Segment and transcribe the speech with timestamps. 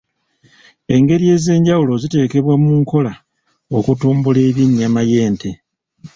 [0.95, 3.13] Engeri ez'enjawulo ziteekebwa mu nkola
[3.77, 5.49] okutumbula eby'ennyama y'ente.